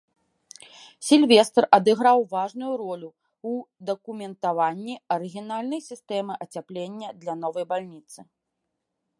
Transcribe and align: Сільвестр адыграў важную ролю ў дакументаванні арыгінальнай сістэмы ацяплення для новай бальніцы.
Сільвестр 1.07 1.63
адыграў 1.77 2.17
важную 2.35 2.71
ролю 2.83 3.09
ў 3.09 3.53
дакументаванні 3.91 4.95
арыгінальнай 5.17 5.81
сістэмы 5.89 6.33
ацяплення 6.47 7.07
для 7.25 7.33
новай 7.47 7.65
бальніцы. 7.75 8.19